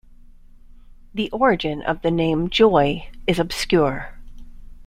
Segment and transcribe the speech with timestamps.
[1.13, 4.17] The origin of the name "Joy" is obscure.